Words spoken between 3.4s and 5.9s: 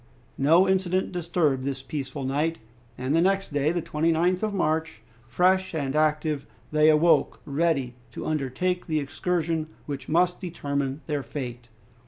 day, the 29th of March, fresh